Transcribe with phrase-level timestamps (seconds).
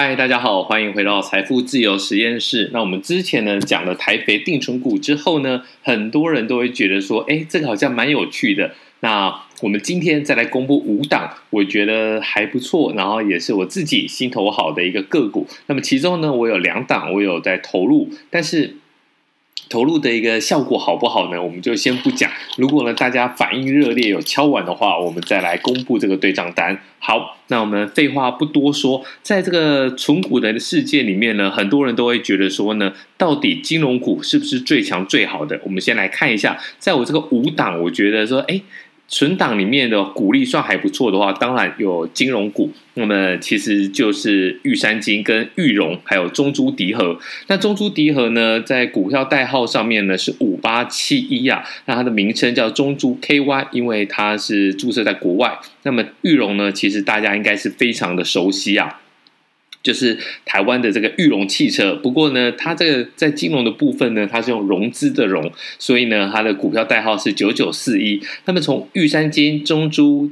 [0.00, 2.70] 嗨，大家好，欢迎回到财富自由实验室。
[2.72, 8.70] 那我们之前呢讲了台肥定存股之后呢，很多人都会觉得说，哎，这个好像蛮有趣的。
[9.00, 15.48] 那我们今天再来公布五档，我觉得还不错，然后也是我自己心头好的一个个股。
[15.66, 18.76] 那么其中呢，我有两档我有在投入，但是。
[19.68, 21.42] 投入的一个效果好不好呢？
[21.42, 22.30] 我们就先不讲。
[22.56, 26.80] 如果呢大家反应热烈有敲碗的话，我们再来公布这个对账单。
[26.98, 35.60] 好，那我们废话不多说，在这个存股的世界里面呢，很多人都会觉得说呢，到底金融股是不是最强最好的？
[35.64, 38.60] 我们先来看一下，在我这个五档，我觉得说，哎。
[39.10, 47.18] 存档里面的股利算还不错的话，当然有金融股，那么其实就是玉山金跟裕融，还有中珠迪和。
[47.46, 55.58] 那中珠迪和呢，在股票代号上面呢是五八七一啊，那它的名称叫中珠 KY，因为它是注册在国外。
[55.84, 59.00] 那么裕融呢，其实大家应该是非常的熟悉啊。
[59.82, 68.20] 就是台湾的这个裕融汽车，不过呢，它这个在金融的部分呢，它是用融资的融，所以呢，它的股票代号是九九四一。
[68.44, 70.30] 那么从玉山金、中珠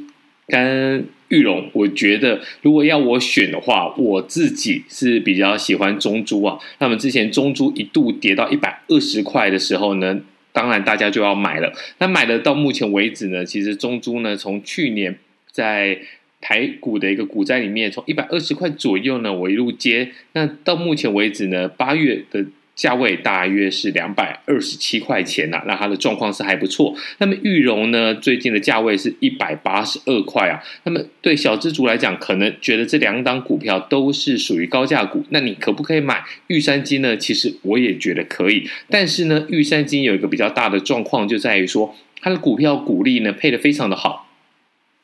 [0.48, 6.58] 跟裕融，我觉得如果要我选的话，我自己是比较喜欢中珠啊。
[6.78, 10.20] 那么之前中珠一度跌到一百二十块的时候呢，
[10.52, 11.72] 当然大家就要买了。
[11.98, 15.18] 那买了到目前为止呢，其实中珠呢，从去年
[15.50, 15.98] 在
[16.40, 26.94] 台股的一个股灾里面，从一百二十块左右呢，我一路接，那到目前为止呢，八月的价位大约是两百二十七块钱呐、啊，那它的状况是还不错。
[27.18, 30.62] 那么裕融呢，最近的价位是一百八十二块啊。
[30.84, 37.16] 那么对小资族来讲，可能觉得这两档股票都是属于高价股，那你可不可以买玉山金呢？
[37.16, 44.25] 其实我也觉得可以，但是呢，玉山金有一个比较大的状况，就在于说它的股票股利呢配得非常的好。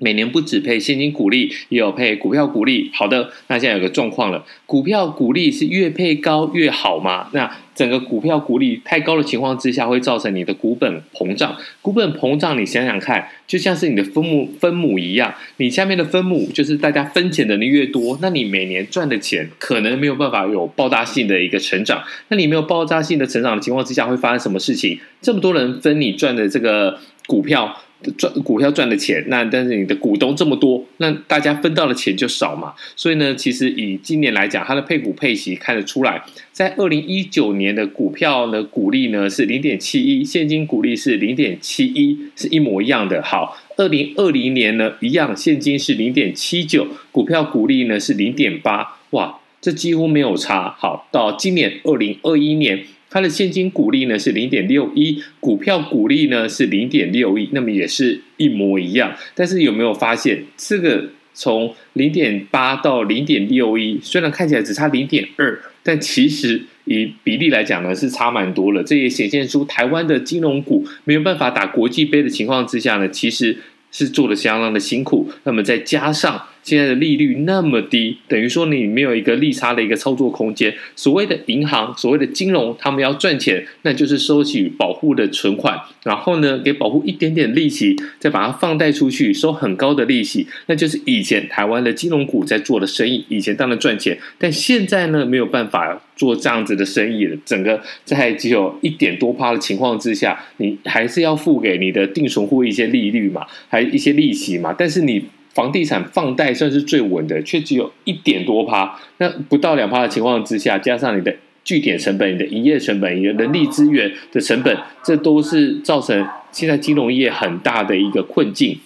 [0.03, 2.91] 每年不只配现金股利，也有配股票股利。
[2.93, 7.29] 好的，那现在有个状况了，股票股利是越配高越好吗？
[7.33, 11.57] 那整个股票股利太高的情况之下，会造成你的股本膨胀。
[11.81, 22.03] 股本膨胀，你想想看，就像是你的分母分母一样，你下面的分母就是大家分钱的人越多，那你每年赚的钱可能没有办法有爆炸性的一个成长。
[22.29, 24.99] 那你没有爆炸性的成长的情况之下，会发生什么事情？
[25.23, 27.79] 这么多人分你赚的这个股票。
[28.19, 32.75] 赚股票赚的钱，那但是你的股东这么多，那大家分到的钱就少嘛。
[32.97, 43.23] 所以呢，其实以今年来讲，它的配股配息看得出来，在二零一九年的股票的股利呢是零点七一，现金股利是零点七一，是一模一样的。
[43.23, 50.75] 好，二零二零年呢一样，现金是零点七九，股票股利呢是零点八，哇，这几乎没有差。
[50.79, 52.85] 好，到今年二零二一年。
[53.13, 59.15] 它的现金股利呢是零点六一，股票股利呢是零点六一，那么也是一模一样。
[59.35, 68.83] 但是有没有发现，这个从零点八到零点六一，虽然看起来只差零点二，但其实以比例来讲呢是差蛮多了。
[68.83, 73.59] 这也显现出台湾的金融股没有办法打国际杯的情况之下呢，其实
[73.91, 75.31] 是做的相当的辛苦。
[75.45, 76.47] 那么再加上。
[76.63, 80.75] 现在的利率那么低，等于说你没有一个利差的一个操作空间。
[80.95, 93.25] 所谓的银行，所谓的金融，他们要赚钱，那就是收取保护的存款，然后呢，给保护一点点利息，再把它放贷出去，收很高的利息，那就是以前台湾的金融股在做的生意。
[93.29, 97.37] 以前当然赚钱，但现在呢，没有办法做这样子的生意了。
[97.45, 105.25] 整个在只有一点多趴的情况之下，你还是要付给你的定存户一些利率嘛，还有一些利息嘛，但是你。
[105.55, 108.99] 房地产放贷算是最稳的，却只有一点多趴。
[109.19, 118.79] 那不到两趴的情况之下，加上你的据点成本、你的营业成本、你的人力资源的成本，这都是造成现在金融业很大的一个困境。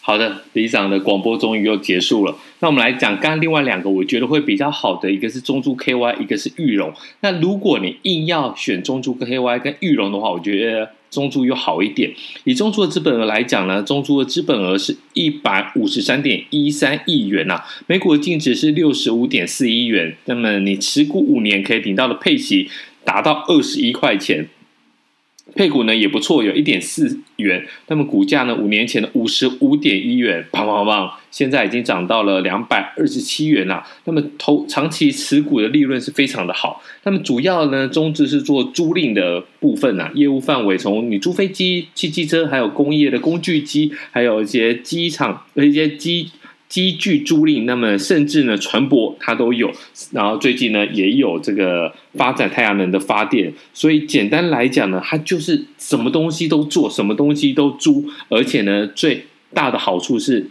[0.00, 2.36] 好的，李长的广播终于又结束了。
[2.60, 6.92] 那我们来讲，刚刚另外两个，我觉得会比较好的，一个是中珠 KY，一个是裕融。
[7.20, 10.90] 那如果你硬要选中珠 KY 跟裕融的话，我觉得。
[11.10, 12.12] 中珠又好一点，
[12.44, 22.70] 以中珠的资本额来讲呢，中珠的资本额是一百五十三点一三亿元呐、啊，每股的净值是六十五点四一元，那么你持股五年可以领到的配息
[23.04, 24.46] 达到二十一块钱。
[25.54, 27.66] 配股呢也不错，有一点四元。
[27.88, 33.84] 那么股价呢，五年前的五十五点一元，砰砰砰，现在已经涨到了两百二十七元了。
[34.04, 36.82] 那么投长期持股的利润是非常的好。
[37.04, 46.30] 那么主要呢，中资是做租赁的部分啊，业务范围从你租飞机、汽机车，还有工业的工具机，还有一些机场一些机。
[46.70, 49.70] 积聚租赁，那么甚至呢，船舶它都有。
[50.12, 53.52] 然后最近呢，也有这个发展太阳能的发电。
[53.74, 58.08] 所以简单来讲呢，它就是什么东西都做，什么东西都租。
[58.28, 60.48] 而且呢，最大的好处是，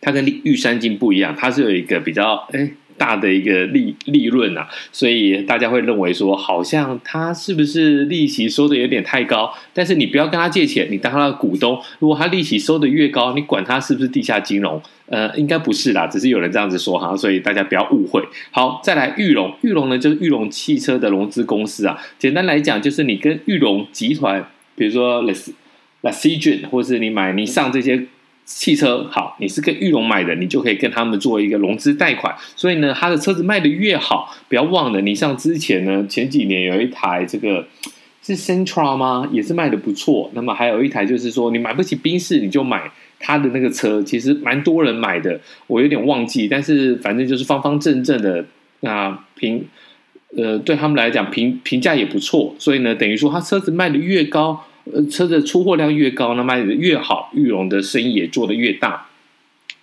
[0.00, 9.52] 它跟玉山金不一样，它是有一个比较哎大的一个利利润啊，所以大家会认为说，好像他是不是利息收的有点太高？
[9.72, 14.80] 但是你不要跟他借钱，你当他的股东，如果他利息收的越高，你管他是不是地下金融？
[15.06, 18.22] 呃，应该不是啦，只是有人这样子说哈，所以大家不要误会。
[18.50, 25.22] 好，再来裕隆，裕隆呢就是裕隆汽车的融资公司啊，简单来讲就是你跟裕隆集团，比如说
[26.02, 28.06] Leasing 或是你买你上这些。
[28.44, 32.34] 汽车好，你是跟裕隆买的，你就可以跟他们做一个融资贷款。
[32.56, 37.66] 所以呢，他的车子卖得越好，不要忘了，你像之前呢，前几年有一台这个
[38.22, 39.28] 是 Sentra 吗？
[39.32, 40.30] 也是卖得不错。
[40.34, 45.40] 那么还有一台就是说，你买不起宾士，你就买他的那个车，其实蛮多人买的。
[45.66, 48.44] 我有点忘记，但是反正就是方方正正的。
[48.80, 49.64] 那评
[50.36, 52.54] 呃，对他们来讲评评价也不错。
[52.58, 54.64] 所以呢，等于说他车子卖得越高。
[54.84, 59.06] 呃，车子出货量越高，那卖的越好，玉龙的生意也做得越大。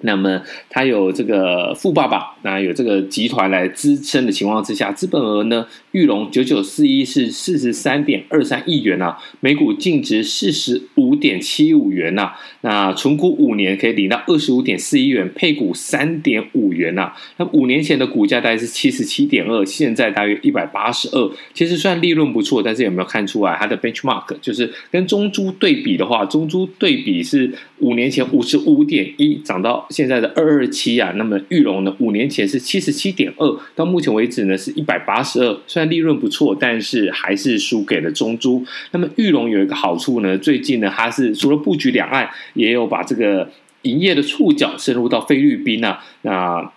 [0.01, 17.15] 那么，他有这个富爸爸，那有这个集团来支撑的情况之下，资本额呢，裕隆九九四一是四十三点二三亿元啊，每股净值四十五点七五元呐、啊，那存股五年可以领到二十五点四一元，配股三点五元呐、啊。
[17.35, 21.29] 那五年前的股价大概是七十七点二，现在大约一百八十二。
[21.53, 29.85] 其实算利润不错，但是有没有看出来它的 benchmark 就是跟中珠对比的话，中珠对比是五年前五十五点一涨到。
[29.89, 31.95] 现在的二二七啊，那么玉龙呢？
[31.97, 35.59] 五年前是七十七点二，到目前为止呢是一百八十二。
[35.65, 38.63] 虽然利润不错，但是还是输给了中租。
[38.91, 43.49] 那么玉龙有一个好处呢，最近呢它是除了布局两岸，也有把这个
[43.81, 46.03] 营业的触角深入到菲律宾啊。
[46.21, 46.71] 那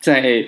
[0.00, 0.44] 在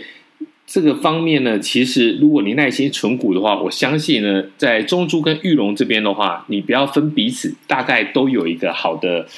[0.66, 9.28] 这个方面呢，其实如果你耐心存股的话，我相信呢，在中租跟玉龙这边的话，你不要分彼此，大概都有一个好的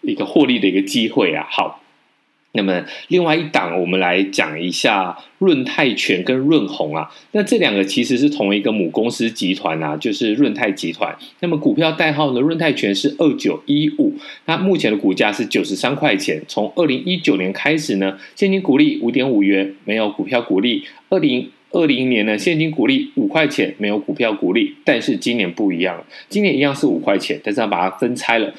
[0.00, 1.46] 一个获利的一个机会啊。
[1.50, 1.79] 好。
[2.52, 7.08] 那么，另外一档，我们来讲一下润泰全跟润红啊。
[7.30, 11.16] 那这两个其实是同一个母公司集团啊，就是润泰集团。
[11.38, 14.14] 那么股票代号呢，润泰全是二九一五，
[14.44, 16.42] 它目前的股价是九十三块钱。
[16.48, 20.84] 从二零一九年开始呢，现金股利五点五元，没有股票股利。
[21.08, 24.74] 二零二零年呢，现金股利五块钱，没有股票股利。
[24.84, 28.52] 但是今年不一样，今年一样是五块钱，但是要把它分拆了。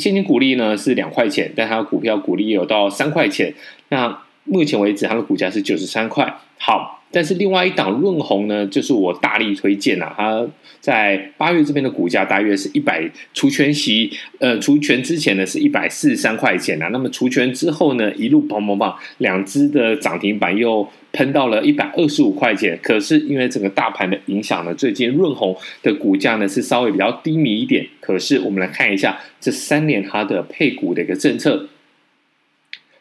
[0.00, 3.54] 现金股利呢是两块钱，但它的股票股利有到三块钱。
[3.90, 6.34] 那目前为止，它的股价是九十三块。
[6.58, 10.12] 好，但是另外一档润红呢，就是我大力推荐啊。
[10.16, 10.46] 它
[10.80, 16.88] 在八月这边的股价大约是一百除权息，呃，除权之前呢是一百四十三块钱啊。
[16.88, 20.88] 那么除权之后呢，一路砰砰砰，两只的涨停板又。
[21.12, 27.86] 喷到了一百二十五块钱，可是因为整个大盘的影响呢，最近润红的股价呢是稍微比较低迷一点。
[28.00, 31.68] 可是我们来看一下这三年它的配股的一个政策，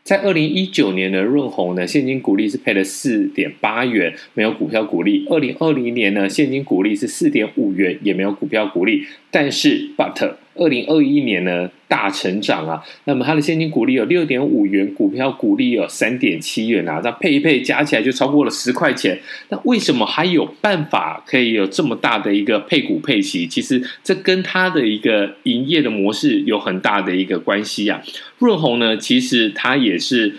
[0.04, 9.06] 在二零一九年的润红呢，现金股利是配了四点八元，没有股票股利；二零二零年呢，现金股利是四点五元，也没有股票股利。
[9.30, 19.20] 但是，but 二零二一年呢，大成长啊，那么它的现金股利有六点五元，股票股利有三点七元啊，那配一配加起来就超过了十块钱。
[19.50, 23.48] 那为什么还有办法可以有这么大的一个配股配息？
[23.48, 28.02] 其实这跟它的一个营业的模式有很大的一个关系啊。
[28.40, 30.36] 润红呢，其实它也是。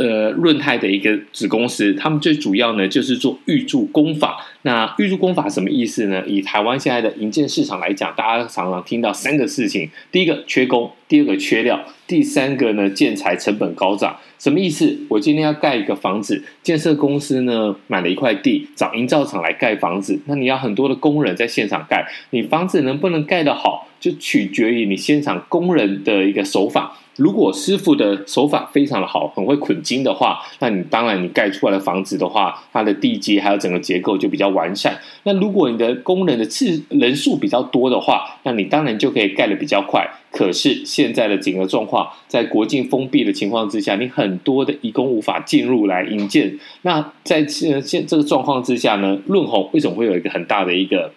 [0.00, 4.46] 呃，润泰的一个子公司，他们最主要呢就是做预铸工法。
[4.62, 6.24] 那预铸工法什么意思呢？
[6.26, 14.16] 以台湾现在的营建市场来讲，大家常常听到三个事情：第一个缺工，第二个缺料，第三个呢建材成本高涨。
[14.38, 14.98] 什么意思？
[15.10, 20.18] 我今天要盖一个房子，建设公司呢买了一块地，找营造厂来盖房子。
[20.24, 26.96] 那你要很多的工人在现场盖，你房子能不能盖得好，就取决于你现场工人的一个手法。
[27.20, 34.98] 如果师傅的手法非常的好，很会捆金的话，那你当然你盖出来的房子的话，它的地基还有整个结构就比较完善。
[35.24, 40.08] 那如果你的工人的次人数比较多的话，那你当然就可以盖得比较快。
[40.32, 46.58] 可是现在的整个状况，在国境封闭的情况之下，你很多的移工无法进入来营建。
[46.80, 51.12] 那在现现这个状况之下呢，润红为什么会有一个很大的一个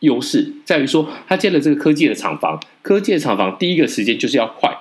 [0.00, 4.74] 优势，在于说他建了这个科技的厂房，科技的厂房第一个时间就是要快。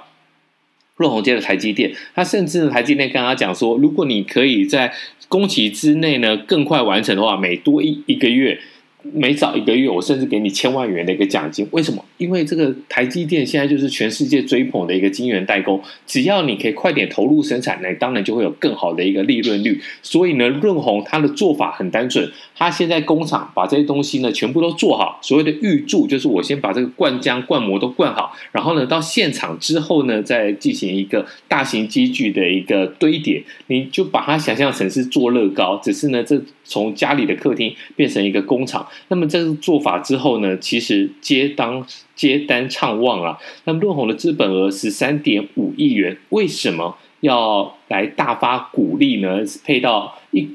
[1.01, 4.93] 润红接了台积电，他甚至，台积电跟他讲说，如果你可以在
[5.27, 8.59] 工期之内呢更快完成的话，每多一一个月，
[9.03, 11.67] 每早一个月，我甚至给你千万元的一个奖金。
[11.71, 12.03] 为什么？
[12.17, 19.81] 因为这个台积电现在就是全世界追捧的一个晶圆代工，只要你可以快点投入生产，那当然就会有更好的一个利润率。
[20.03, 38.87] 所以呢，润鸿它的做法很单纯，它现在工厂把这些东西呢全部都做好，所谓的预铸就是我先把这个灌浆、灌模都灌好，然后呢到现场之后呢再进行一个大型机具的一个堆叠，你就把它想象成是做乐高，只是呢这从家里的客厅变成一个工厂。
[39.09, 41.83] 那么这个做法之后呢，其实接单
[42.15, 43.37] 接单畅旺啊。
[43.65, 49.39] 那么润红的资本额十三点五亿元，为什么要来大发鼓励呢？
[49.63, 50.49] 配到一。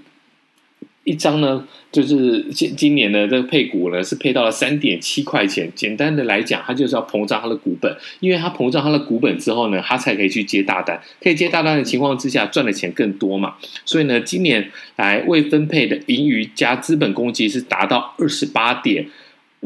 [1.07, 5.71] 一张呢，就是今今年的这个配股呢，是配到了三点七块钱。
[5.73, 13.55] 简单的来讲，它就是要膨胀它的股本，因为它膨胀它的股本之后呢，它才可以去接大单，可以接大单的情况之下，赚的钱更多嘛。
[13.85, 19.07] 所以呢，今年来未分配的盈余加资本公积是达到二十八点。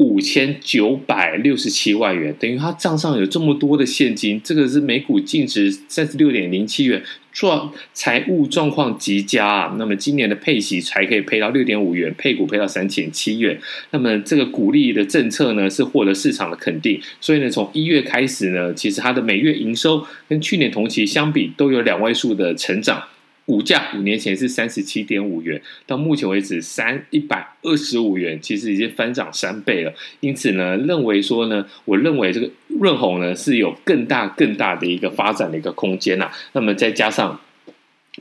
[0.01, 9.75] 五千九百六十七万元，等于他账上有这么多的现金，这个是每股净值三十六点零七元，状财务状况极佳啊。
[9.77, 13.59] 那么今年的配息才可以配到六点五元，配股配到三点七元。
[13.91, 16.99] 那么这个股利的政策呢，是获得市场的肯定。
[17.19, 23.03] 所以呢，从一月开始呢，其实它的每月营收跟去年同期相比，都有两位数的成长。
[23.45, 29.93] 股价五年前是三十七点五元，到目前为止三一百二十五元，其实已经翻涨三倍了。
[30.19, 36.31] 因此呢，认为说呢，我认为这个润红呢是有更大更大的一个发展的一个空间呐。
[36.53, 37.39] 那么再加上。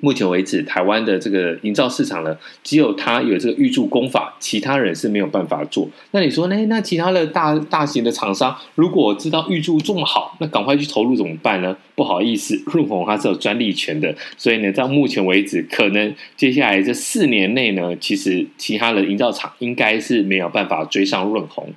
[0.00, 5.88] 目前为止，台湾的这个营造市场呢，只有他有这个预铸工法，其他人是没有办法做。
[6.12, 6.56] 那你说呢？
[6.66, 11.76] 那其他的大大型的厂商，如果知道预铸这么好，那赶快去投入怎么办呢？
[11.96, 21.74] 不好意思，润鸿它是有专利权的，所以呢，到目前为止，可能接下来这四年内呢，其实其他的营造厂应该是没有办法追上润鸿。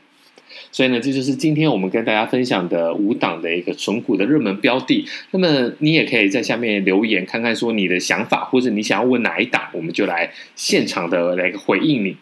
[0.74, 5.08] 所以呢，这就是今天我们跟大家分享的五档的一个纯股的热门标的。
[5.32, 12.18] 那么你也可以在下面留言，看看说你的想法，或者你想要问哪一档，我们就来现场的来回应你。